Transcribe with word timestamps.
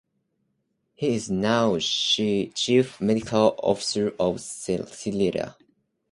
He 0.95 1.13
is 1.13 1.29
now 1.29 1.77
Chief 1.77 2.99
Medical 2.99 3.53
Officer 3.61 4.07
of 4.19 4.37
Celera. 4.37 5.55